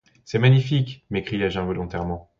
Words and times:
C’est 0.25 0.39
magnifique! 0.39 1.05
m’écriai-je 1.11 1.59
involontairement. 1.59 2.27